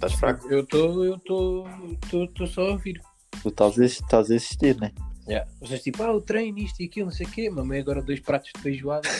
[0.00, 0.48] Estás fraco?
[0.50, 1.66] Eu estou eu tô,
[2.10, 2.98] tô, tô só a ouvir.
[3.42, 4.92] Tu estás a, estás a existir, né?
[5.28, 5.46] Yeah.
[5.60, 7.50] Vocês tipo, ah, o treino, isto e aquilo, não sei o quê.
[7.50, 9.06] Mamãe agora dois pratos de feijoada.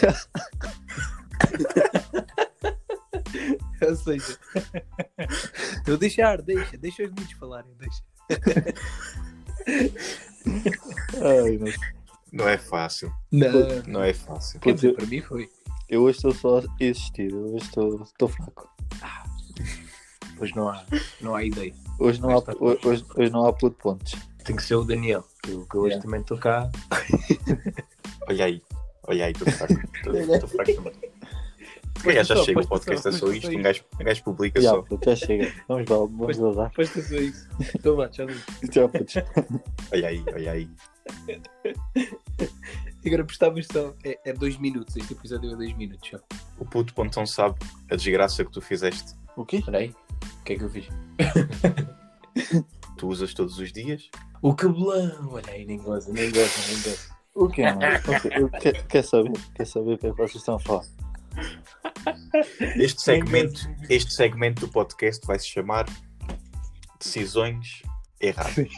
[3.86, 4.38] Ou seja,
[5.76, 8.02] estou a deixar, deixa, deixa os miúdos falarem, deixa.
[11.22, 11.76] Ai, mas
[12.32, 13.12] Não é fácil.
[13.30, 14.58] Não, Não é fácil.
[14.60, 15.50] quer dizer, para mim foi.
[15.90, 18.66] eu hoje estou só a existir, eu hoje estou, estou fraco.
[20.40, 20.82] Hoje não há,
[21.20, 21.72] não há ideia.
[21.98, 22.42] Hoje não há,
[22.86, 24.14] hoje, hoje não há puto pontos.
[24.44, 26.02] Tem que ser o Daniel, que que hoje Yeah.
[26.02, 26.70] também estou cá.
[28.28, 28.62] Olha aí.
[29.06, 29.72] Olha aí, estou fraco.
[29.74, 30.92] Estou fraco também.
[32.02, 33.50] Calhar já só, chega o podcast, é só isto.
[33.50, 34.80] Um gajo, um gajo publica Já, só.
[34.82, 35.52] puto, já chega.
[35.68, 36.72] Vamos lá, vamos Pois- vazar.
[36.74, 37.48] Basta só isso.
[37.74, 38.26] Então vá, tchau.
[38.90, 39.14] Putos.
[39.92, 40.70] Olha aí, olha aí.
[43.06, 43.92] Agora prestavas só.
[44.04, 46.18] É, é dois minutos, este episódio é dois minutos só.
[46.58, 47.56] O puto pontão sabe
[47.90, 49.12] a desgraça que tu fizeste.
[49.36, 49.56] O quê?
[49.58, 49.94] Espera aí,
[50.40, 50.88] o que é que eu fiz?
[52.96, 54.10] Tu usas todos os dias.
[54.42, 55.30] O cabelão!
[55.32, 57.20] Olha aí, nem goza, nem goza, nem goza.
[57.34, 57.80] O quê, mano?
[57.80, 58.38] O quê?
[58.40, 58.72] O quê?
[58.88, 59.32] Quer saber?
[59.54, 60.84] Quer saber o que é que vocês estão a falar?
[62.76, 65.86] Este segmento, este segmento do podcast vai se chamar
[66.98, 67.82] Decisões
[68.20, 68.68] Erradas.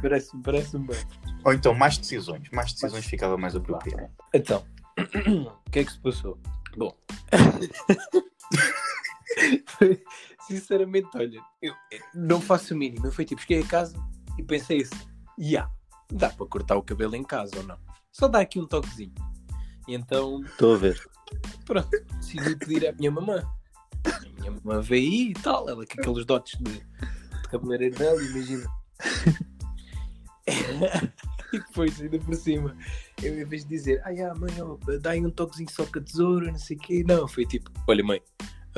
[0.00, 0.98] Parece-me parece bem.
[1.44, 2.48] Ou então mais decisões.
[2.50, 4.10] Mais decisões ficava mais apropriado.
[4.32, 4.64] Então,
[5.66, 6.38] o que é que se passou?
[6.76, 6.96] Bom,
[10.46, 13.06] sinceramente, olha, eu eu não faço o mínimo.
[13.06, 13.96] Eu fui tipo, cheguei a casa
[14.38, 14.96] e pensei assim:
[15.38, 15.70] ya,
[16.12, 17.78] dá para cortar o cabelo em casa ou não?
[18.12, 19.14] Só dá aqui um toquezinho.
[19.86, 21.00] E então, Estou a ver.
[21.64, 23.42] pronto, decidi pedir à minha mamã.
[24.04, 28.22] A minha mamã veio aí e tal, ela com aqueles dotes de, de cabeleireiro dela,
[28.22, 28.68] imagina.
[31.52, 32.76] e depois, ainda por cima,
[33.22, 35.98] eu em vez de dizer, ai, ah, mãe, ó, dá aí um toquezinho só com
[35.98, 38.20] a tesoura, não sei o quê, não, foi tipo, olha, mãe,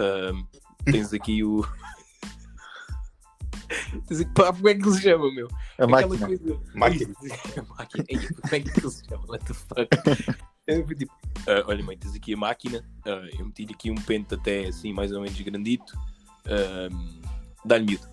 [0.01, 0.43] ahm,
[0.84, 1.62] tens aqui o.
[4.09, 5.49] tens aqui, pá, como é que ele se chama, meu?
[5.78, 6.27] A Aquela máquina.
[6.38, 7.15] coisa- Máquina.
[7.59, 8.05] a máquina.
[8.09, 9.25] Ei, como é que ele se chama?
[9.28, 9.87] What the fuck?
[10.66, 11.12] Eu fui tipo,
[11.49, 12.84] "Ah, olha, mãe, tens aqui a máquina.
[13.05, 15.99] ah, eu meti aqui um pente até assim, mais ou menos grandito.
[16.47, 17.21] ahm,
[17.65, 18.06] Dá-lhe miúdo.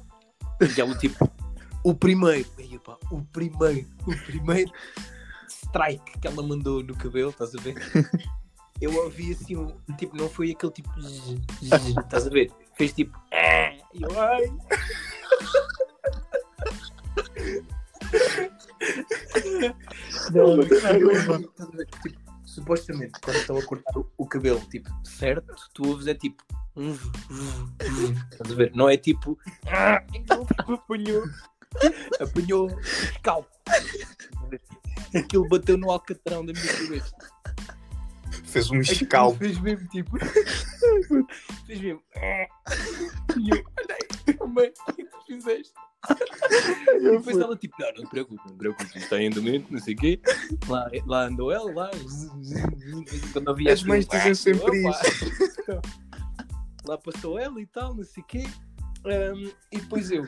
[0.75, 1.30] E ela, tipo,
[1.84, 4.72] o primeiro, ei, pá, o primeiro, o primeiro
[5.48, 7.75] strike que ela mandou no cabelo, estás a ver?
[8.80, 9.56] Eu ouvi assim,
[9.98, 12.52] tipo, não foi aquele tipo, zzz, zzz, estás a ver?
[12.76, 14.44] Fez tipo, "Ah", e eu, ai.
[20.34, 21.86] Não, ver?
[21.86, 26.44] Tipo, supostamente, quando estão a cortar o, o cabelo, tipo, certo, tu ouves é tipo,
[28.32, 28.72] estás a ver?
[28.76, 31.24] Não é tipo, "Ah, tipo, apanhou,
[32.20, 32.70] apanhou
[33.18, 33.50] scalpo.
[35.16, 37.16] Aquilo bateu no alcatrão da minha cabeça.
[38.47, 39.38] Fez um escalpo.
[39.38, 40.18] Fez mesmo tipo,
[41.68, 42.47] fez mesmo, "Ah".
[43.38, 45.74] e eu, olha aí, mãe, o que tu fizeste?
[46.97, 49.80] E depois ela tipo, não, não te preocupes, não te preocupes, está em andamento, não
[49.80, 50.22] sei o quê.
[50.68, 51.91] Lá, lá andou ela, lá.
[53.34, 55.81] Quando havia As mães dizem sempre isso.
[56.88, 58.44] Lá passou ela e tal, não sei o quê.
[59.06, 60.25] Ahm, e depois eu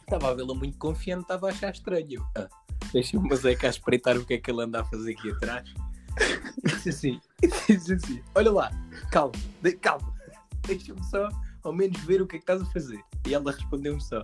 [0.00, 2.26] estava a vê-la muito confiante, estava a achar estranho.
[2.36, 2.48] Ah,
[2.92, 5.72] Deixa-me mas é cá espreitar o que é que ele anda a fazer aqui atrás.
[6.64, 8.70] Disse assim, e disse assim, olha lá,
[9.10, 9.32] calma,
[9.80, 10.14] calma,
[10.66, 11.28] deixa-me só
[11.62, 13.00] ao menos ver o que é que estás a fazer.
[13.26, 14.22] E ela respondeu-me só.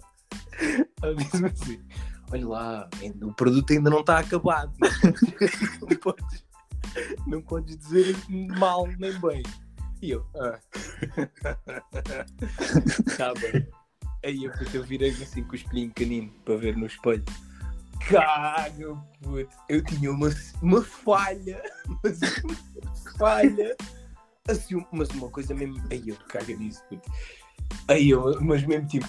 [1.02, 1.80] Ela disse-me assim:
[2.30, 2.90] Olha lá,
[3.22, 4.72] o produto ainda não está acabado.
[5.80, 6.44] Não podes,
[7.26, 9.42] não podes dizer mal nem bem.
[10.02, 10.58] E eu, ah.
[13.16, 13.66] Tá bem.
[14.24, 17.24] Aí eu, eu virei assim com o espelhinho canino para ver no espelho.
[18.06, 19.56] Caga, puto.
[19.68, 20.28] Eu tinha uma,
[20.62, 21.62] uma falha.
[22.02, 23.76] Mas uma falha.
[24.48, 25.76] Assim, mas uma coisa mesmo.
[25.90, 27.10] Aí eu caga nisso, puto.
[27.86, 29.06] Aí eu, mas mesmo tipo,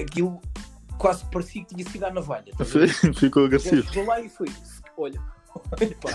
[0.00, 0.40] aquilo
[0.98, 2.52] quase parecia que tinha sido à navalha.
[2.58, 2.88] ver?
[3.14, 3.82] Ficou agressivo.
[3.82, 4.48] chegou lá e foi,
[4.96, 5.20] olha,
[5.78, 6.10] olha pá.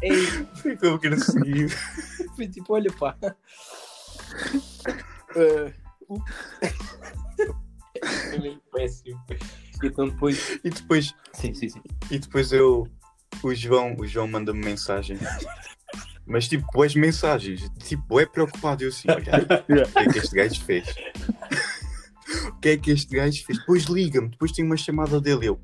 [0.56, 1.76] Ficou agressivo.
[2.34, 3.14] foi tipo, olha pá.
[6.08, 6.34] Ups.
[8.32, 9.22] É meio péssimo.
[9.82, 10.58] Então depois.
[10.64, 11.82] E depois, Sim, sim, sim.
[12.10, 12.86] e depois eu.
[13.42, 15.18] O João, o João manda-me mensagem.
[16.26, 17.68] Mas tipo, boas mensagens.
[17.78, 18.84] Tipo, é preocupado.
[18.84, 19.22] Eu assim, olha,
[19.84, 20.94] o que é que este gajo fez?
[22.48, 23.58] O que é que este gajo fez?
[23.58, 25.48] Depois liga-me, depois tem uma chamada dele.
[25.48, 25.60] Eu,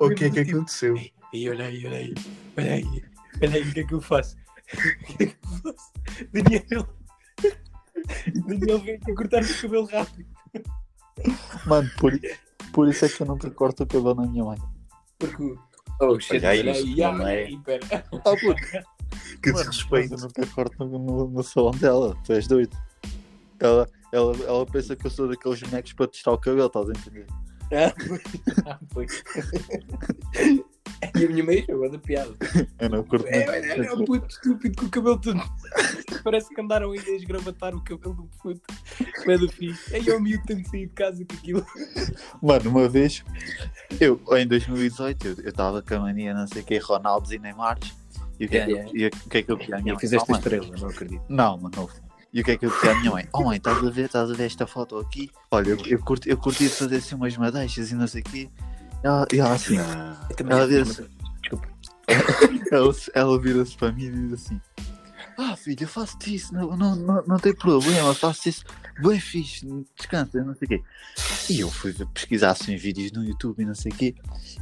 [0.00, 0.94] o que é que tipo, aconteceu?
[1.32, 2.14] E olha aí, olha aí,
[2.56, 3.04] olha aí,
[3.42, 4.36] olha aí, o que é que eu faço?
[4.72, 5.92] O que é que eu faço?
[6.32, 6.88] Daniel,
[8.46, 10.28] Daniel aqui a cortar o cabelo rápido.
[11.66, 12.18] Mano, por,
[12.72, 14.58] por isso é que eu nunca corto o cabelo na minha mãe.
[15.18, 15.54] Porque.
[16.00, 18.04] Oh, shit, Olha aí, olha isso não é- pera.
[18.12, 18.54] Ah, puto.
[19.42, 20.10] Que Mano, desrespeito.
[20.12, 22.76] mas Eu nunca corto no, no, no salão dela, tu és doido.
[23.58, 26.92] Ela, ela, ela pensa que eu sou daqueles bonecos para testar o cabelo, estás a
[26.92, 27.26] entender?
[28.66, 29.06] Ah, foi.
[31.18, 32.34] E a minha mãe chegou da piada.
[32.78, 33.50] Eu não curto É, muito.
[33.50, 35.40] é, é um puto estúpido com o cabelo todo.
[36.22, 38.60] Parece que andaram ainda a esgravatar o cabelo do puto.
[39.24, 39.76] Pé do filho.
[39.92, 41.66] Aí eu miúdo tenho de sair de casa com aquilo.
[42.42, 43.24] Mano, uma vez,
[43.98, 47.78] eu, em 2018, eu estava com a mania, não sei o que, Ronaldos e Neymar.
[48.38, 49.94] E o que, é, que eu- e o que é que eu pedi à minha
[49.94, 50.00] mãe?
[50.00, 51.22] fizeste Oh, estrela, não acredito.
[51.28, 51.90] Não, mano.
[52.32, 53.28] E o que é que eu pedi à minha mãe?
[53.32, 55.30] Oh mãe, estás a ver, estás a ver esta foto aqui?
[55.50, 58.48] Olha, eu, eu, curti, eu curti fazer assim umas madeixas e não sei o quê.
[59.02, 60.16] Ela, e ela assim, Não.
[60.28, 61.08] Eu também Ela fiz uma-
[61.40, 61.68] Desculpa.
[62.72, 64.60] ela, ela vira-se para mim e diz assim:
[65.38, 68.64] Ah, filho, eu faço-te isso, não, não, não, não tem problema, faço isso,
[69.00, 69.66] bem fixe,
[69.96, 70.82] descansa, não sei o quê.
[71.48, 74.14] E eu fui pesquisar assim vídeos no YouTube e não sei o quê,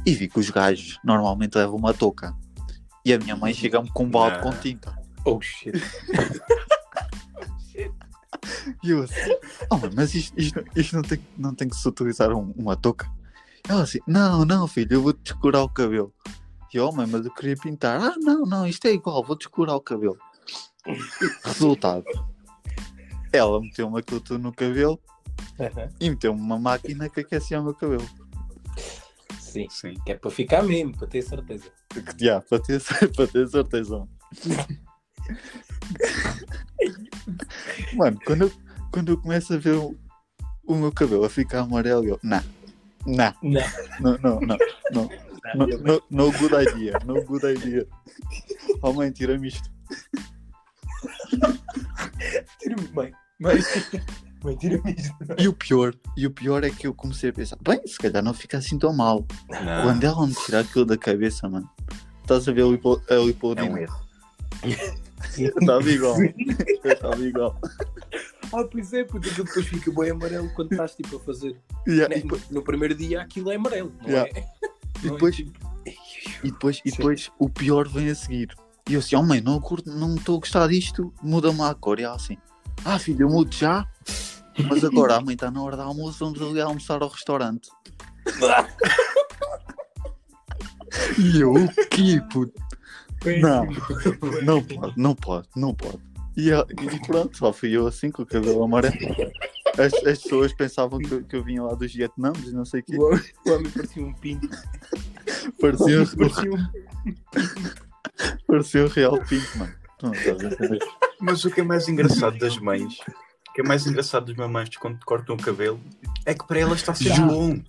[0.05, 2.33] e vi que os gajos normalmente levam uma touca.
[3.05, 4.43] E a minha mãe chega-me com um balde Não.
[4.43, 4.93] com tinta.
[5.25, 5.73] Oh shit.
[8.83, 9.13] E eu assim,
[9.69, 13.09] oh, mas isto, isto, isto não, tem, não tem que se utilizar um- uma touca?
[13.69, 16.11] Ela assim, não, não, filho, eu vou descurar o cabelo.
[16.73, 18.01] E eu, oh, mas eu queria pintar.
[18.01, 20.17] Ah, não, não, isto é igual, vou descurar o cabelo.
[21.43, 22.03] Resultado.
[23.31, 24.99] Ela meteu-me aquilo tudo no cabelo
[25.99, 28.09] e meteu-me uma máquina que aquecia o meu cabelo.
[29.39, 29.67] Sim.
[29.69, 29.93] Sim.
[30.03, 31.71] Que é para ficar mesmo, para ter certeza.
[32.17, 32.81] Já, para, ter,
[33.15, 34.07] para ter certeza.
[37.93, 38.51] Mano, quando eu,
[38.91, 39.95] quando eu começo a ver o,
[40.65, 42.58] o meu cabelo a ficar amarelo, eu, não, não,
[43.05, 43.33] Não.
[43.41, 44.57] não, não, não,
[44.91, 45.09] não,
[45.55, 47.87] no, no, no good idea, no good idea.
[48.81, 49.69] Oh mãe, tira-me isto.
[52.59, 53.11] Tira-me, mãe.
[53.39, 53.57] Mãe,
[54.43, 55.15] mãe tira-me isto.
[55.37, 58.21] E o pior, e o pior é que eu comecei a pensar, bem, se calhar
[58.23, 59.25] não fica assim tão mal.
[59.49, 59.83] Não.
[59.83, 61.69] Quando ela me tirar aquilo da cabeça, mano,
[62.21, 63.79] estás a ver a lipo- a É um lipodina?
[63.79, 63.99] erro.
[65.37, 66.15] Estava igual.
[66.83, 67.57] Estava igual.
[68.53, 71.55] Ah, pois é, porque aquilo depois fica bem amarelo quando estás tipo a fazer.
[71.87, 74.29] Yeah, Né, depois- No primeiro dia aquilo é amarelo, não Yeah.
[74.39, 74.43] é?
[75.03, 75.59] E Não é depois, tipo-
[76.43, 76.97] e depois, e Sim.
[76.97, 78.55] depois o pior vem a seguir.
[78.89, 81.99] E eu assim, oh mãe, não curto, não estou a gostar disto, muda-me a cor.
[81.99, 82.37] E ela assim,
[82.83, 83.85] ah filho, eu mudo já,
[84.67, 87.69] mas agora a mãe está na hora do almoço, vamos ali almoçar ao restaurante.
[91.19, 92.53] E eu, o quê, puto?
[93.41, 93.65] Não,
[94.43, 95.99] não pode, não pode, não pode.
[96.39, 96.49] E,
[96.95, 98.95] e pronto, só fui eu assim com o cabelo amarelo.
[99.77, 102.81] As, as pessoas pensavam que, eu- que eu vinha lá dos Vietnãs e não sei
[102.81, 102.97] o quê.
[102.97, 104.47] O homem, parecia um pinto.
[105.59, 106.67] Parecia, Parecia um...
[108.47, 109.73] parecia o real pinto, mano.
[110.01, 110.79] Não a?
[111.19, 112.99] Mas o que é mais engraçado das mães,
[113.49, 115.79] o que é mais engraçado das mamães quando te cortam o cabelo,
[116.25, 117.25] é que para elas está sempre Já.
[117.25, 117.59] bom.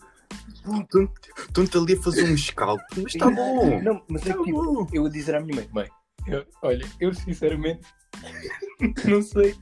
[0.65, 3.81] Bom, Estão- Estão-te ali a fazer um scalp, mas está bom.
[3.83, 4.87] Não, mas é Está que tipo, bom.
[4.93, 5.89] eu a dizer à minha mãe, mãe,
[6.27, 7.81] eu- olha, eu sinceramente
[9.09, 9.55] não sei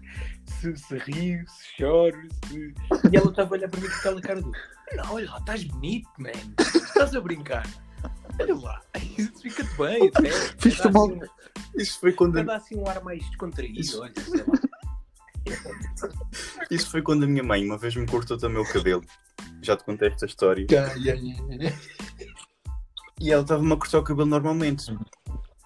[0.46, 2.74] se, se rio, se choro, se.
[3.12, 4.52] E ela estava a olhar para mim com aquela cara do.
[4.96, 6.30] Não, olha lá, estás bonito, man.
[6.58, 7.66] Estás a brincar.
[8.40, 8.82] Olha lá,
[9.18, 10.90] isso fica-te bem, até.
[10.90, 11.04] Mal.
[11.06, 14.00] assim um- Isso foi quando, Dá assim um ar mais descontraído, Isso.
[14.00, 14.58] olha, sei lá.
[16.70, 19.02] isso foi quando a minha mãe uma vez me cortou também o cabelo.
[19.62, 20.66] Já te contei esta história.
[23.20, 24.96] E ela estava-me a cortar o cabelo normalmente.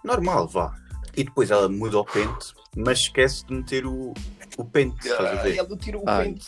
[0.04, 0.74] Normal, vá.
[1.16, 4.14] E depois ela muda o pente, mas esquece de meter o,
[4.56, 5.56] o pente, estás a ver?
[5.56, 6.24] Ela tirou o Ai.
[6.24, 6.46] pente.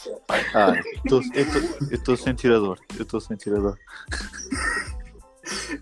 [0.55, 0.73] Ah,
[1.09, 2.79] tô- eu estou sem tirador.
[2.97, 3.77] Eu estou sem tirador.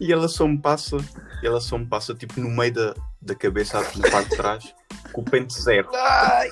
[0.00, 0.96] E ela só me passa,
[1.42, 4.74] ela só me passa tipo no meio da, da cabeça, na parte de trás,
[5.12, 5.88] com o pente zero.
[5.94, 6.50] Ai!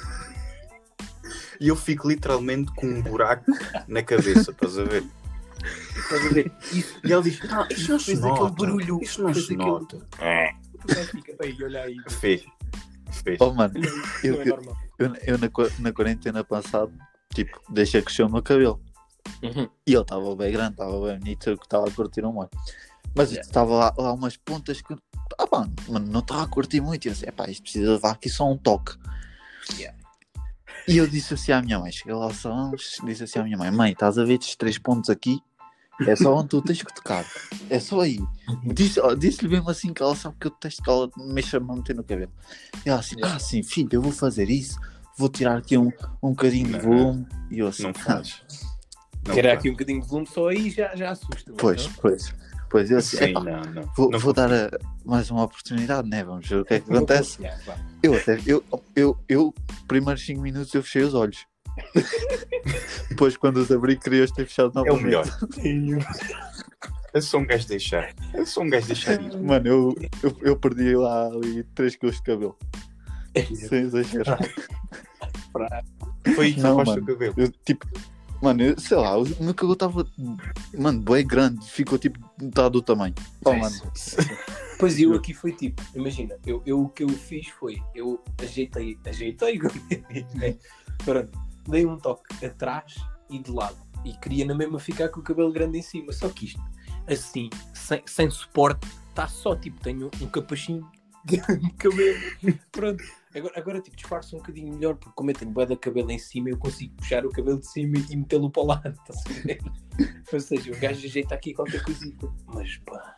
[1.61, 3.51] E eu fico literalmente com um buraco
[3.89, 5.05] na cabeça, estás a ver?
[5.97, 6.53] Estás a ver?
[6.73, 8.35] Isso, E ela diz, não, isso não se nota.
[8.47, 8.99] aquele barulho.
[9.03, 10.07] Isso não se aquele- nota.
[10.81, 11.97] Tu bem, olha aí.
[12.09, 12.45] Fez.
[13.25, 13.41] Fez.
[13.41, 13.75] Oh, mano,
[14.23, 14.63] Eu- é eu-
[14.99, 16.93] eu, eu na, na quarentena passada,
[17.35, 18.81] tipo, deixei crescer o meu cabelo.
[19.43, 19.69] Uhum.
[19.87, 22.57] E ele estava bem grande, estava bem bonito, eu que estava a curtir um monte.
[23.15, 23.49] Mas Yeah.
[23.49, 24.95] estava lá, lá umas pontas que.
[25.39, 27.05] Ah, pá, mano, não estava a curtir muito.
[27.05, 28.97] E eu disse, epá, isto precisa levar aqui só um toque.
[29.77, 29.99] Yeah.
[30.89, 32.73] E eu disse assim à minha mãe, cheguei lá ao salão,
[33.05, 35.41] disse assim à minha mãe, mãe, estás a ver estes três pontos aqui?
[36.07, 37.25] É só onde tu tens que tocar.
[37.69, 38.19] É só aí.
[38.65, 41.57] Disse- ó, Disse-lhe mesmo assim que ela sabe que eu detesto que ela me mexa
[41.59, 42.33] a meter no cabelo.
[42.85, 44.79] E ela assim, ah sim, filho, eu vou fazer isso,
[45.17, 45.93] vou tirar aqui um,
[46.23, 46.81] um bocadinho de Não.
[46.81, 47.27] volume.
[47.51, 48.43] E eu assim, Não faz.
[49.27, 49.59] Não Tirar faz.
[49.59, 51.53] aqui um bocadinho de volume só aí já, já assusta.
[51.57, 52.35] Pois, pois.
[52.71, 53.93] Pois eu assim, Sim, não, não.
[53.97, 54.71] vou, Não vou dar a-
[55.05, 56.23] mais uma oportunidade, né?
[56.23, 57.39] Vamos ver o que é que acontece.
[58.01, 58.65] Eu até, eu,
[58.95, 59.55] eu, eu,
[59.89, 61.45] primeiros 5 minutos eu fechei os olhos.
[63.09, 65.03] Depois quando os abri querias ter fechado É o novamente.
[65.63, 66.05] melhor.
[67.13, 68.15] É só um gajo deixar.
[68.35, 69.37] É só um gajo deixar ir.
[69.41, 72.57] Mano, eu, eu, eu perdi lá ali 3 quilos de cabelo.
[73.55, 74.37] Sem exagero.
[76.35, 77.07] Foi aí que o mano.
[77.07, 77.35] cabelo.
[77.37, 77.87] Eu, tipo,
[78.41, 80.07] mano, eu, sei lá, o meu cabelo estava,
[80.79, 83.15] mano, bem grande, ficou tipo metade do tamanho.
[83.45, 83.75] Oh, mano,
[84.79, 88.99] Pois eu aqui foi tipo, imagina, eu, eu, o que eu fiz foi, eu ajeitei,
[89.05, 89.59] ajeitei,
[90.35, 90.57] né?
[91.05, 91.39] Pronto,
[91.69, 92.95] dei um toque atrás
[93.29, 93.77] e de lado.
[94.05, 96.13] E queria na mesma ficar com o cabelo grande em cima.
[96.13, 96.61] Só que isto,
[97.07, 100.89] assim, sem, sem suporte, está só tipo, tenho um capachinho
[101.27, 101.37] de
[101.73, 102.19] cabelo.
[102.73, 103.03] Pronto.
[103.35, 106.19] Agora, agora tipo, disfarço um bocadinho melhor, porque como eu tenho bué de cabelo em
[106.19, 108.95] cima, eu consigo puxar o cabelo de cima e metê-lo para o lado,
[109.45, 109.61] ver?
[110.33, 112.27] Ou seja, o gajo ajeita aqui qualquer coisita.
[112.47, 113.15] Mas pá,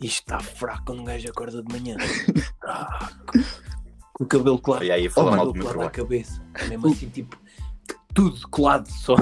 [0.00, 1.96] isto está fraco quando um gajo acorda de manhã.
[2.58, 3.38] Fraco.
[4.14, 4.84] Com o cabelo colado.
[4.84, 5.90] E aí ia falar Oh, mal cabelo do meu trabalho.
[5.92, 6.42] cabeça.
[6.68, 7.38] Mesmo assim, tipo,
[8.14, 9.14] tudo colado só.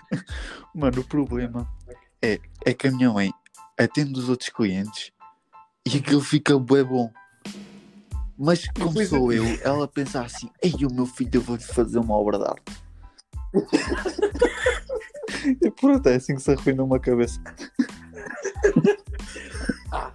[0.74, 1.68] mano, o problema
[2.20, 3.32] é, é que a minha mãe
[3.78, 5.12] atende os outros clientes
[5.86, 7.10] e aquilo fica bem bom.
[8.38, 9.10] Mas como Pois é.
[9.10, 12.44] sou eu, ela pensa assim, ei, o meu filho, eu vou-lhe fazer uma obra de
[12.44, 12.72] arte.
[15.62, 17.40] e pronto, é assim que se arruina uma cabeça.
[19.92, 20.10] Ah,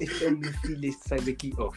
[0.00, 1.54] este é o meu filho, este sai daqui.
[1.56, 1.70] Oh,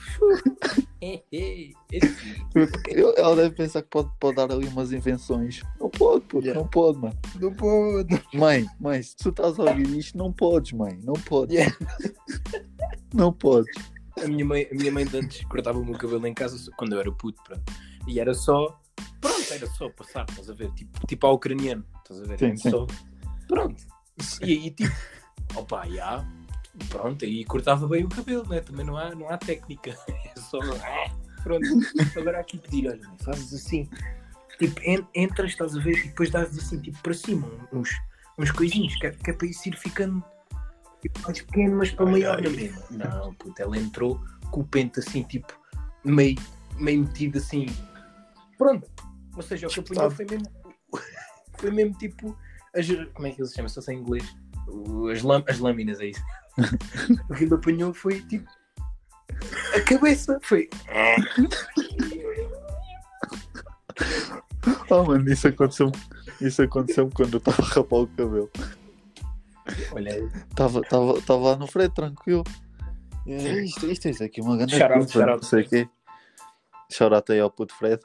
[3.17, 5.61] Ela deve pensar que pode, pode dar ali umas invenções.
[5.79, 6.61] Não pode, puto, Yeah.
[6.61, 7.17] não pode, mano.
[7.39, 8.21] não pode.
[8.33, 10.99] Mãe, mãe, se tu estás a ouvir isto, não podes, mãe.
[11.03, 11.55] Não podes.
[11.55, 11.75] Yeah.
[13.13, 13.71] Não podes.
[14.23, 16.93] A minha mãe, a minha mãe de antes cortava o meu cabelo em casa quando
[16.93, 17.61] eu era puto, pronto.
[18.07, 18.79] E era só.
[19.21, 20.71] Pronto, era só passar, estás a ver?
[20.73, 22.39] Tipo, tipo ao ucraniano, estás a ver?
[22.39, 22.69] Sim, sim.
[22.71, 22.87] Só,
[23.47, 23.83] pronto.
[24.41, 24.95] E aí, tipo,
[25.55, 26.27] opa, já.
[26.89, 28.59] Pronto, aí cortava bem o cabelo, né?
[28.61, 29.95] Também não há, não há técnica.
[30.35, 30.59] É só.
[30.61, 31.09] ah,
[31.43, 31.65] Pronto.
[32.17, 33.89] Agora aqui pedir, olha, fazes assim.
[34.57, 35.97] Tipo, en- entras, estás a ver?
[35.97, 37.89] E depois dás assim, tipo, para cima, uns,
[38.37, 40.23] uns coisinhos, que é, que é para isso ir ficando
[41.01, 42.41] tipo, mais pequeno, mas para Ai, maior ai.
[42.43, 42.81] na mesma.
[42.91, 45.53] Não, puto, ela entrou com o pente assim, tipo,
[46.05, 46.37] meio,
[46.77, 47.65] meio metido assim.
[48.57, 48.89] Pronto.
[49.35, 50.47] Ou seja, o que apanhou foi mesmo.
[51.57, 52.37] Foi mesmo tipo.
[52.75, 53.69] As, como é que ele se chama?
[53.69, 54.35] Só sei em inglês.
[55.11, 56.21] As, lam- as lâminas, é isso.
[57.29, 58.49] o que ele apanhou foi tipo.
[59.75, 60.69] A cabeça foi.
[64.89, 65.91] Oh, mano, isso aconteceu
[66.41, 68.49] isso aconteceu quando eu estava a rapar o cabelo.
[69.93, 70.25] Olha aí.
[70.49, 72.43] Estava tava, tava lá no freio, tranquilo.
[73.25, 75.45] E, "É, Isto, isto, isto aqui é uma grande Shout out, culpa, shout não out.
[75.45, 75.89] sei o quê.
[76.91, 78.01] Shout out aí ao puto Fred.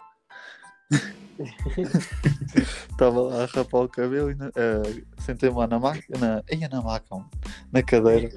[2.90, 6.18] Estava lá a rapar o cabelo e eh, sentei-me lá na máquina.
[6.18, 7.25] Na, ia na máquina,
[7.73, 8.30] na cadeira.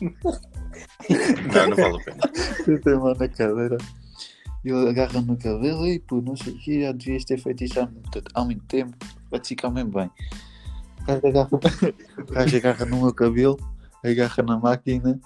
[0.00, 2.20] Não, não vale a pena.
[2.64, 3.78] Sentei-me lá na cadeira.
[4.64, 7.64] E ele agarra no cabelo e pô, não sei o que, já devias ter feito
[7.64, 8.96] isto há muito, há muito tempo.
[9.30, 10.10] Vai-te ficar mesmo bem.
[11.00, 11.48] O gajo agarra,
[12.18, 13.58] o gajo agarra no meu cabelo,
[14.04, 15.20] agarra na máquina.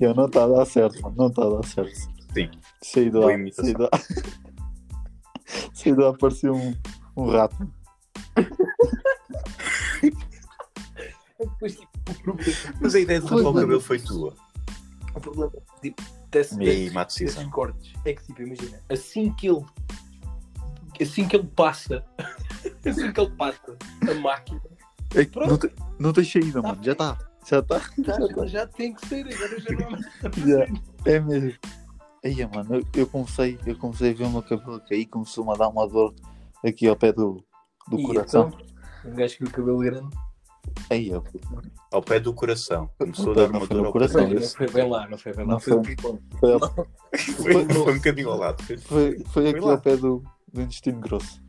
[0.00, 1.14] Eu não está a dar certo, mano.
[1.16, 1.94] Não está a dar certo.
[2.34, 2.50] Sim.
[2.82, 3.64] Saído Boa a, imitação.
[3.64, 3.90] saído a,
[5.74, 6.74] saído a aparecer um,
[7.16, 7.56] um rato.
[11.38, 14.34] Depois, tipo, o problema, Mas a ideia de rapar o cabelo foi tua.
[15.14, 19.64] o problema tipo, desse, E desse- desses cortes é que, tipo, imagina, assim que ele
[21.00, 22.04] assim que ele passa,
[22.84, 23.76] assim que ele passa
[24.10, 24.60] a máquina,
[25.14, 26.82] É não, te, não tens saída, Tá mano.
[26.82, 27.18] Já está.
[27.48, 27.80] Já está.
[27.98, 30.72] já, já, já tem que ser, agora já não fazer.
[31.06, 31.54] É mesmo.
[32.24, 35.54] Aí, mano, eu, eu comecei, eu comecei a ver o meu cabelo cair, começou-me a
[35.54, 36.14] dar uma dor
[36.66, 37.42] aqui ao pé do,
[37.88, 38.48] do E coração.
[39.02, 40.08] então, um gajo com o cabelo grande,
[40.90, 41.24] Aí, eu,
[41.90, 42.90] Ao pé do coração.
[42.98, 44.20] Começou Ao a dar uma dor ao coração.
[44.28, 45.92] não, não foi bem lá, não foi bem lá, Não foi, foi.
[45.94, 46.20] o pulmão.
[46.38, 47.18] foi,
[47.54, 48.62] Foi, foi um bocadinho ao lado.
[48.64, 49.72] Foi- foi, foi aqui lá.
[49.72, 51.40] ao pé do, do intestino grosso.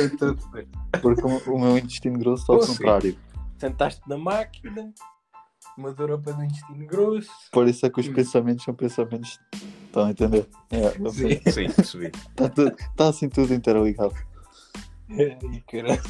[1.02, 3.16] Porque o, o meu intestino grosso está ao contrário.
[3.58, 4.92] Sentaste na máquina,
[5.76, 7.30] uma dor pé do intestino grosso.
[7.52, 8.14] Por isso é que os Hum.
[8.14, 9.38] pensamentos são pensamentos.
[9.86, 10.48] Estão a entender?
[10.70, 10.90] É.
[11.10, 11.50] Sim.
[11.50, 12.06] Sim, percebi.
[12.06, 14.14] Está, está assim tudo interligado.
[15.10, 16.00] Ai, caralho.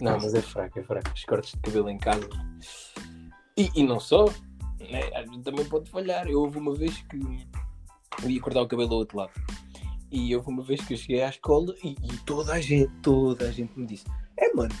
[0.00, 1.10] Não, mas é fraco, é fraco.
[1.14, 2.28] Os cortes de cabelo em casa.
[3.56, 4.26] E, e não só,
[4.80, 5.10] né?
[5.42, 6.26] também pode falhar.
[6.28, 7.16] Eu houve uma vez que
[8.22, 9.32] eu ia cortar o cabelo ao outro lado.
[10.16, 13.46] E houve uma vez que eu cheguei à escola e, e toda a gente, toda
[13.48, 14.04] a gente me disse:
[14.38, 14.74] É mano,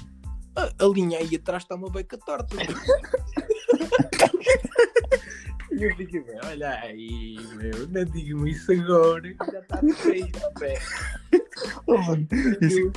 [0.56, 2.56] a, a linha aí atrás está uma beca torta.
[5.78, 10.80] E eu fiquei bem, olha aí, meu, não digo isso agora, já está feio, pé.
[11.86, 12.26] Oh, mano,
[12.62, 12.92] isso,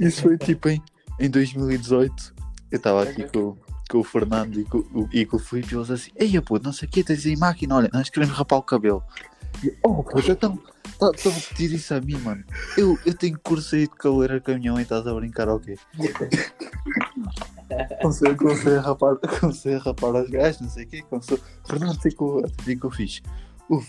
[0.00, 0.82] isso foi tipo em,
[1.20, 2.34] em 2018.
[2.70, 3.58] Eu estava aqui com,
[3.90, 6.58] com o Fernando e com, o- e com o Filipe e eles assim: Ei, pô,
[6.58, 9.02] não sei o que, tens aí máquina, olha, nós queremos rapar o cabelo.
[9.84, 10.58] Oh, pô, então,
[11.12, 12.44] estão a pedir isso a mim, mano.
[12.76, 15.76] Eu, eu tenho curso aí de cabeleireiro caminhão e estás a brincar quê?
[18.00, 21.02] Comecei, comecei, a rapar, comecei a rapar aos gajos, não sei o quê.
[21.02, 21.38] Começou.
[21.66, 23.22] Fernando, o que que eu fiz?
[23.68, 23.80] O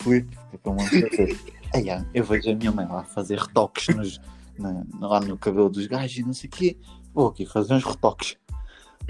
[0.76, 1.40] mando fazer.
[1.74, 4.22] Aí, ah, eu vejo a minha mãe lá fazer retoques nos,
[4.58, 6.78] na- lá no cabelo dos gajos e não sei o quê.
[7.14, 8.38] Vou aqui fazer uns retoques.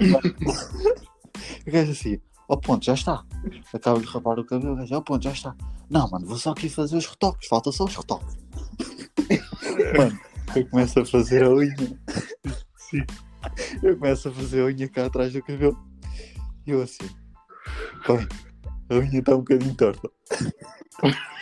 [1.66, 3.24] o gajo assim, ao ponto, já está.
[3.72, 5.54] Acabo de rapar o cabelo, o gajo, ao ponto, já está.
[5.88, 8.36] Não, mano, vou só aqui fazer os retoques, falta só os retoques.
[9.96, 10.18] mano,
[10.56, 11.74] eu começo a fazer a unha.
[12.76, 13.04] Sim.
[13.82, 15.78] Eu começo a fazer a unha cá atrás do cabelo.
[16.66, 17.08] E eu assim,
[18.06, 18.28] bem,
[18.90, 20.10] a unha está um bocadinho torta.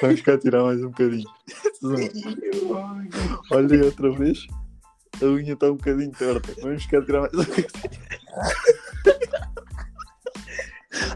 [0.00, 1.28] Vamos cá tirar mais um bocadinho.
[3.50, 4.46] Olha outra vez.
[5.22, 6.54] A unha está um bocadinho torta.
[6.60, 7.68] Vamos cá tirar mais um bocadinho.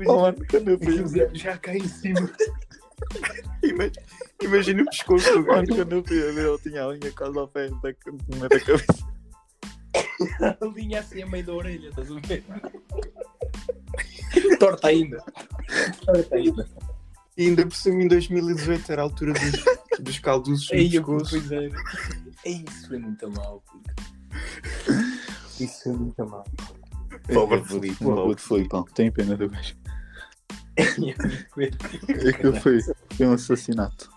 [0.06, 2.30] Mano, quando eu fiz, Já, já cai em cima.
[3.62, 3.90] Ima-
[4.42, 5.74] Imagina o pescoço do gajo.
[5.74, 7.76] quando eu fui a ver, eu tinha a unha quase ao pé da,
[8.38, 9.08] da, da cabeça.
[10.40, 12.44] A linha assim a meio da orelha, estás a ver?
[14.58, 15.22] Torta ainda.
[16.04, 16.68] Torta ainda.
[17.36, 21.04] E ainda por cima em 2018 era a altura dos, dos calduços no Ei, eu
[21.04, 21.30] pescoço.
[21.30, 21.70] pois era.
[22.44, 23.94] Isso foi muito mal, puto.
[25.60, 26.44] Isso foi muito mal.
[27.34, 29.74] Pobre Filipe, Uma pobre puta Filipão, tem pena do gajo.
[31.52, 31.70] Foi-
[32.08, 32.78] É que foi,
[33.16, 34.08] foi um assassinato.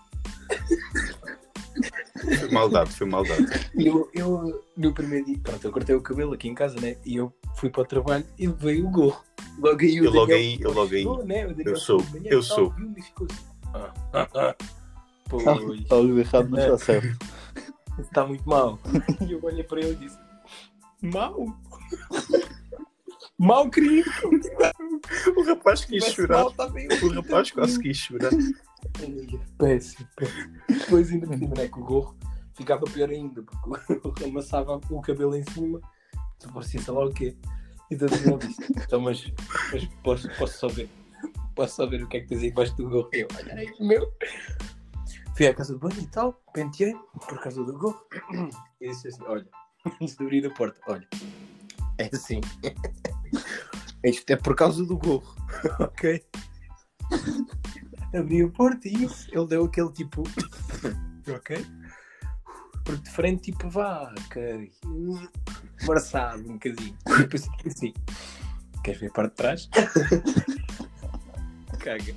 [2.38, 3.46] Foi maldade, foi maldade.
[3.74, 6.96] Eu, eu, no primeiro dia, pronto, eu cortei o cabelo aqui em casa, né?
[7.04, 9.20] E eu fui para o trabalho e levei o gorro.
[9.58, 11.26] Logo aí o Eu logo Daniel aí, eu logo aí.
[11.26, 11.54] né?
[11.66, 12.74] Eu sou, de eu tal, sou.
[13.02, 13.44] ficou assim.
[13.74, 14.54] Ah, ah, ah.
[15.28, 15.46] Pois,
[15.90, 17.18] Algo errado não está certo.
[17.98, 18.78] está muito mal.
[19.26, 20.18] E eu olhei para ele e disse:
[21.02, 21.44] Mal?
[23.42, 24.08] Mal, querido.
[25.36, 26.48] O rapaz quis chorar.
[26.52, 26.68] tá.
[27.02, 28.30] O rapaz quase quis chorar.
[29.58, 30.58] Péssimo, péssimo.
[30.68, 31.66] Depois ainda por cima, né?
[31.66, 32.16] Que o gorro
[32.54, 35.80] ficava pior ainda, porque o gorro amassava o cabelo em cima,
[36.38, 37.36] tu parecia sei lá o quê.
[37.90, 39.32] E então eu disse, então mas,
[39.72, 40.88] mas posso, posso só ver.
[41.56, 43.10] Posso só ver o que é que tens aí debaixo do gorro.
[43.12, 44.08] Eu, olha aí, meu.
[45.36, 46.94] Fui à casa de banho e tal, penteei
[47.28, 48.06] por causa do gorro.
[48.80, 49.48] E disse assim, olha,
[50.00, 51.08] antes de abrir a porta, olha,
[51.98, 52.40] é assim.
[54.04, 55.36] Isto é por causa do gorro,
[55.78, 56.24] ok?
[58.18, 60.22] abri a porta e ele deu aquele tipo.
[61.28, 61.66] ok?
[62.84, 64.72] Porque de frente, tipo, vá, ok.
[65.82, 66.96] Embaraçado um bocadinho.
[67.06, 67.92] E depois assim:
[68.82, 69.68] queres ver a parte de trás?
[71.78, 72.14] Caga.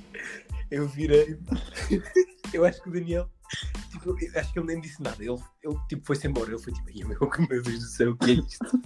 [0.70, 1.38] Eu virei.
[2.52, 3.30] Eu acho que o Daniel.
[4.14, 5.16] Tipo, eu acho que ele nem disse nada.
[5.22, 6.50] Ele, ele tipo, foi-se embora.
[6.50, 8.82] Ele foi tipo, "Ai, meu, meu Deus do céu, o que é isto?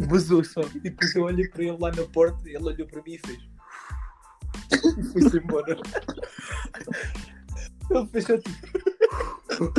[0.08, 0.60] Vazou só.
[0.74, 3.38] E depois eu olhei para ele lá na porta, ele olhou para mim e fez.
[4.98, 5.76] E foi-se embora.
[7.90, 9.72] Ele fechou tipo.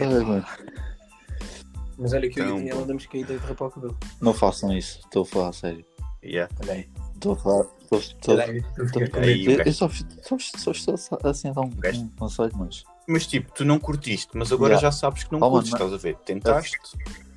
[0.00, 0.46] Ai, mano,
[1.98, 3.98] Mas olha que eu e o Então, Daniel andamos caídos de rapar o cabelo.
[4.20, 5.00] não façam isso.
[5.00, 5.84] Estou a falar a sério.
[6.24, 6.52] Yeah.
[6.62, 6.88] Olha aí.
[7.14, 7.66] Estou a falar.
[7.82, 8.56] Estou, estou, Olha aí.
[8.78, 12.00] estou, Aí, o eu, gajo- eu só, só, só estou assim a dar um, gajo-
[12.02, 12.84] um conselho, mas.
[13.08, 14.88] Mas tipo, tu não curtiste, mas agora Yeah.
[14.88, 16.16] já sabes que não Oh, mano, curtes, mas- estás a ver?
[16.24, 16.78] Tentaste,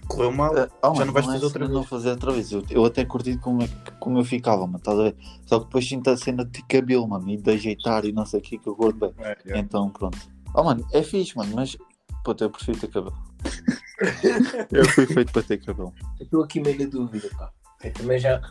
[0.07, 0.57] correu mal.
[0.57, 1.77] Ah, ah, Já mano, não vais é fazer outra cena vez.
[1.77, 2.51] Não fazer outra vez.
[2.51, 5.15] Eu, eu até curti como, é- como eu ficava, mano, estás a ver?
[5.45, 8.39] Só que depois sinto a cena de cabelo, mano, e de ajeitar e não sei
[8.39, 9.13] o que que eu gosto bem.
[9.55, 10.17] Então, pronto.
[10.55, 11.77] Oh, mano, é fixe, mano, mas.
[12.23, 13.15] Puta, eu prefiro ter cabelo.
[14.71, 15.93] eu fui feito para ter cabelo.
[16.19, 17.51] Eu Estou aqui meio na dúvida, pá.
[17.83, 18.41] Eu também já.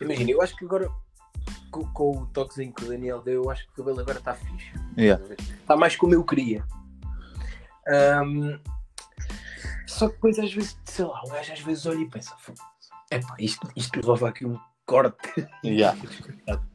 [0.00, 0.90] Imagina, eu acho que agora.
[1.70, 4.34] Com, com o toquezinho que o Daniel deu, eu acho que o cabelo agora está
[4.34, 4.72] fixe.
[4.98, 5.24] Yeah.
[5.60, 6.64] Está mais como eu queria.
[7.86, 8.58] Ahm,
[9.86, 12.34] só que depois às vezes, sei lá, um gajo às vezes olha e pensa,
[13.10, 15.48] é pá, isto, isto levava aqui um corte.
[15.64, 15.98] Yeah.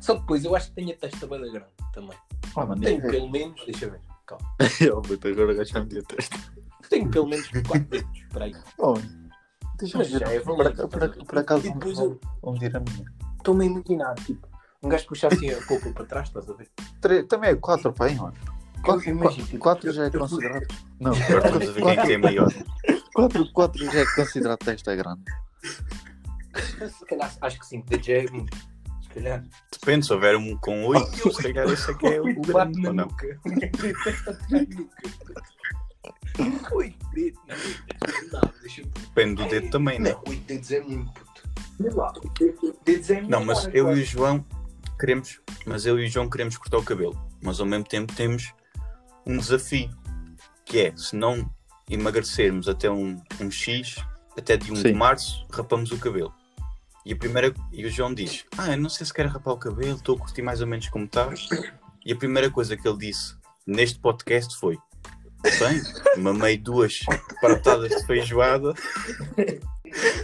[0.00, 2.16] Só que depois eu acho que tenho a testa bem grande também.
[2.56, 4.46] Oh, mano, Tenho pelo menos, deixa eu ver, calma.
[4.80, 6.36] eu, puta, agora me deu testa.
[6.88, 8.54] Tenho pelo menos 4 dedos, espera aí.
[8.78, 8.94] Oh.
[9.78, 10.22] Deixa-me Mas ver.
[10.22, 10.56] é por,
[10.88, 13.12] por, por, acaso, vão, eu vão medir a minha.
[13.40, 14.46] Estou-me a imaginar, tipo,
[14.82, 16.68] um gajo puxa assim a roupa para trás, estás a ver?
[17.00, 18.34] Tre- Também é 4 para aí, mano.
[18.86, 20.66] Eu imagino, tipo, 4 já é considerado.
[20.98, 22.48] Não, Agora estamos a ver quem é que é maior.
[23.14, 25.22] 4, 4 já é considerado testa grande.
[26.78, 28.56] Se calhar, acho que sim, DJ é muito.
[29.02, 29.44] Se calhar.
[29.72, 32.88] Depende, se houver um com 8, se calhar esse é que é o grande na
[32.88, 33.04] ou não.
[33.06, 33.38] nuca.
[36.72, 40.12] Oito dedos, não, não, deixa eu Depende do dedo também, né?
[40.12, 41.12] Não, oito dedos é muito
[43.28, 44.44] Não, mas eu e o João
[44.98, 48.52] queremos, mas eu e o João queremos cortar o cabelo, mas ao mesmo tempo temos
[49.26, 49.90] um desafio,
[50.64, 51.50] que é, se não
[51.88, 53.96] emagrecermos até um, um X,
[54.36, 54.92] até de 1 de Sim.
[54.92, 56.32] março, rapamos o cabelo.
[57.04, 59.58] E, a primeira, e o João diz, ah, eu não sei se quero rapar o
[59.58, 61.28] cabelo, estou a curtir mais ou menos como está.
[62.04, 63.34] E a primeira coisa que ele disse
[63.66, 64.78] neste podcast foi,
[65.42, 67.00] bem, mamei duas
[67.40, 68.74] pratadas de feijoada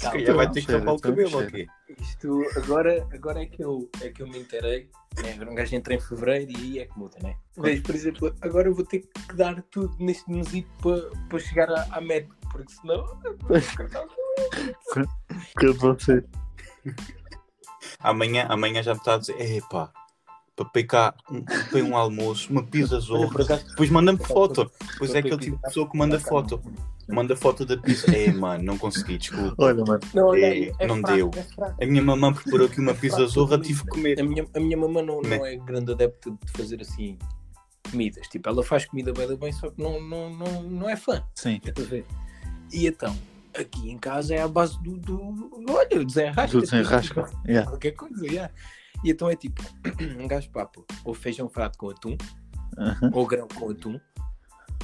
[0.00, 1.66] Calma, vai ter que tapar o cabelo aqui.
[2.00, 4.88] Isto agora, agora é, que eu, é que eu me inteirei.
[5.22, 5.36] Né?
[5.48, 7.36] Um gajo entra em fevereiro e aí é que muda, né?
[7.56, 11.70] Mas, por exemplo, agora eu vou ter que dar tudo neste mesito para para chegar
[11.70, 13.04] à, à meta, porque senão.
[15.58, 16.24] Que você.
[18.00, 19.90] Amanhã, amanhã já me está a dizer, epá,
[20.56, 23.28] para picar um, para um almoço, uma pizza zorra.
[23.68, 24.70] Depois manda-me foto.
[24.92, 26.60] Depois Para é aquele tipo de pessoa que manda foto.
[27.08, 28.10] Manda foto da pizza.
[28.16, 29.54] É, mano, não consegui, desculpa.
[29.58, 30.00] Olha, mano.
[30.14, 31.30] Não, olha, É, é não fraco, deu.
[31.78, 31.84] é.
[31.84, 34.18] A minha mamãe preparou aqui uma pizza zorra, tive que comer.
[34.18, 35.36] A minha, a minha mamãe não, Né?
[35.38, 37.18] não é grande adepta de fazer assim
[37.90, 38.26] comidas.
[38.26, 41.22] Tipo, ela faz comida bem, bem, só que não, não, não, não é fã.
[41.34, 41.60] Sim.
[42.72, 43.16] E então,
[43.56, 44.96] aqui em casa é a base do.
[44.98, 46.58] do olha, desenrasca.
[46.58, 47.30] Do desenrasca.
[47.46, 47.70] Yeah.
[47.70, 48.52] Qualquer coisa, yeah.
[49.06, 49.62] E então é tipo,
[50.18, 52.16] um gajo papo, ou feijão frado com atum,
[52.76, 53.12] Aham.
[53.14, 54.00] ou grão com atum,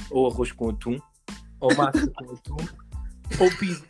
[0.09, 0.97] ou arroz com atum,
[1.59, 2.55] ou massa com atum,
[3.37, 3.83] ou pizza.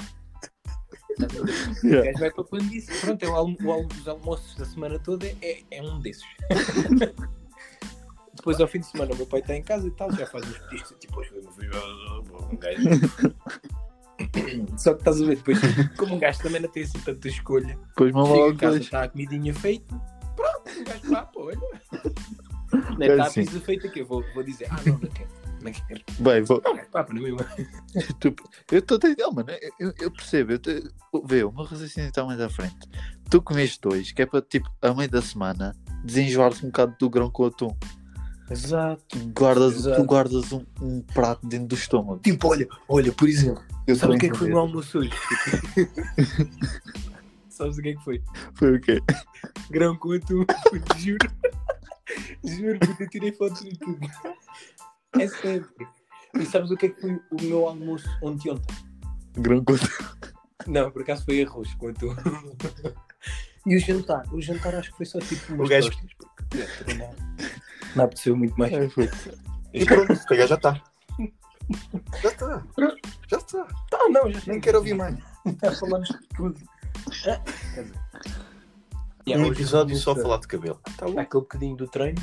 [1.13, 2.08] O Yeah.
[2.08, 4.98] gajo vai para quando disse, pronto, é o, almo o almo dos almoços da semana
[4.98, 6.26] toda é, é um desses.
[8.34, 10.50] Depois ao fim de semana o meu pai está em casa e tal, já faz
[10.50, 11.32] uns petiscos, tipo, hoje
[12.52, 12.82] um gajo.
[14.78, 15.60] Só que estás a ver, depois,
[15.98, 19.04] como um gajo também não tem assim tanta escolha, Depois uma chega em casa, está
[19.04, 20.02] a comidinha feita,
[20.81, 21.57] um pô, olha.
[22.71, 23.45] Não É está a assim.
[23.45, 25.29] pizza feita que eu vou, vou dizer, ah não, não quero,
[25.62, 26.01] não quero.
[26.19, 26.62] Bem, vou.
[26.63, 27.36] Não, mim,
[28.19, 28.36] Tu-
[28.71, 29.49] eu estou a entender, mano.
[29.79, 30.53] Eu, eu- percebo.
[30.53, 30.83] Eu te-
[31.25, 32.75] vê, o meu raciocínio está mais à frente.
[33.29, 37.09] Tu comeste dois, que é para tipo, a meio da semana, desenjoar-te um bocado do
[37.09, 37.75] grão com atum.
[38.49, 39.01] Exato.
[39.07, 40.01] Tu guardas, Exato.
[40.01, 42.19] tu guardas um, um prato dentro do estômago.
[42.19, 44.59] Tipo, olha, olha, por exemplo, Eu Sabe o que é que foi entender.
[44.59, 45.12] no almoço hoje?
[47.53, 48.21] Sabes o que é que foi?
[48.55, 48.99] Foi o quê?
[49.69, 50.43] Grão com atum,
[50.97, 51.29] juro.
[52.43, 53.99] Juro, porque eu tirei fotos de tudo.
[55.19, 55.87] É sempre.
[56.39, 58.75] E sabes o que é que foi o meu almoço ontem ontem?
[59.37, 59.85] Grão com atum.
[60.65, 62.15] Não, por acaso foi arroz com atum.
[63.67, 64.23] E o jantar?
[64.33, 66.57] O jantar acho que foi só tipo umas O gajo- tostas, porque
[66.91, 67.15] é, não,
[67.95, 68.73] não apeteceu muito mais.
[68.73, 69.09] É, foi.
[69.73, 70.81] E pronto, se calhar já está.
[72.21, 72.63] Já está.
[73.29, 73.63] Já está.
[73.89, 75.15] Tá, não, já Nem quero ouvir mais.
[75.61, 76.59] Já falamos de tudo.
[79.25, 80.81] E Um episódio só começa falar de cabelo.
[80.97, 81.19] Tá bom.
[81.19, 82.21] Aquele bocadinho do treino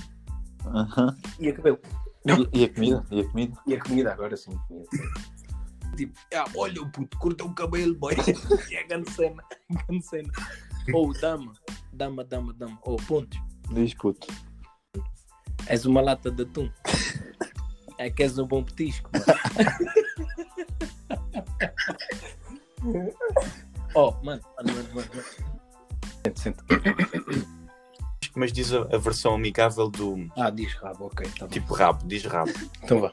[1.39, 1.79] e a cabelo.
[2.53, 3.07] E, e a comida?
[3.11, 3.59] E a comida?
[3.67, 4.59] E a comida agora sim.
[4.69, 4.89] Comida.
[5.97, 8.15] Tipo, ah, olha o puto, corta o cabelo, boy.
[8.71, 9.43] E é grande cena.
[9.87, 10.31] Grande cena.
[10.95, 11.53] Ou dama,
[11.93, 12.79] dama, dama, dama.
[12.83, 13.39] Ou pontos.
[13.71, 14.27] Diz puto.
[15.67, 16.71] És uma lata de atum.
[17.99, 19.11] É que és um bom petisco.
[22.83, 23.13] mano.
[23.95, 24.95] oh, mano, mano, mano, mano.
[24.95, 25.11] mano.
[26.25, 26.65] Senta, senta.
[28.37, 31.29] Mas diz a, a versão amigável do Ah, diz rabo, ok.
[31.31, 31.51] Tá bom.
[31.51, 32.53] tipo rabo, diz rabo.
[32.83, 33.13] Então vá.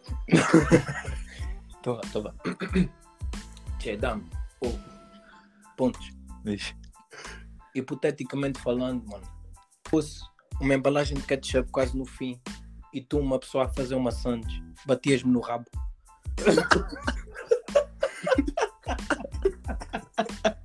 [1.80, 2.34] então vá, então vá.
[3.80, 4.30] Tchê, dame.
[4.62, 4.78] Ou
[5.76, 6.10] pontos.
[6.44, 6.76] Diz.
[7.74, 9.26] hipoteticamente falando, mano,
[9.88, 10.20] fosse
[10.60, 12.40] uma embalagem de ketchup quase no fim
[12.94, 15.66] e tu, uma pessoa a fazer uma sandes, batias-me no rabo.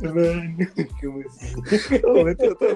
[0.00, 0.56] Mano,
[1.00, 2.00] como assim?
[2.06, 2.74] Oh, então tá.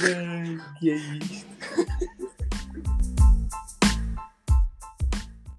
[0.00, 1.46] Mano, que é isto?